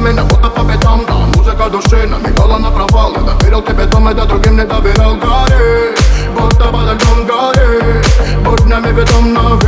[0.00, 3.14] меня, будто по битам Да, музыка души намекала на провал.
[3.14, 5.94] Я доверил тебе дом, да другим не доверял Гори,
[6.34, 8.02] будто под льдом гори
[8.44, 9.58] Будь днями ведом на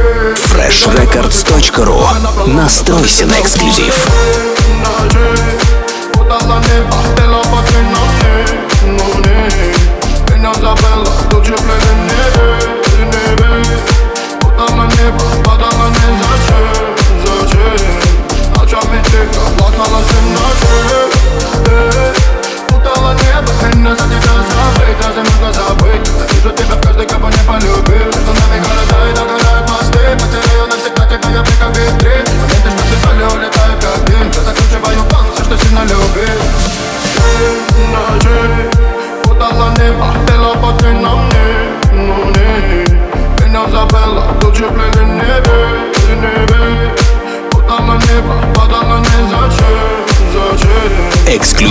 [0.53, 2.07] freshrecords.ru
[2.47, 3.95] Настройся на эксклюзив.
[24.33, 26.11] Тебя забыть, разве можно забыть.
[26.33, 31.07] Вижу тебя в каждой, кого не полюбил Это нами города и догорают мосты Потеряю навсегда
[31.07, 35.45] тебя, я при как витрин Моменты, что все соли улетают как дым Я закручиваю панцирь,
[35.45, 36.41] что сильно любил.
[37.93, 38.71] Ночи,
[39.31, 40.15] удала небо,
[40.79, 41.49] ты на мне,
[41.93, 46.53] ну не Меня забыла, тут же плели небе, небе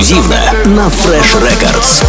[0.01, 0.35] Эксклюзивно
[0.65, 2.03] на Fresh Records.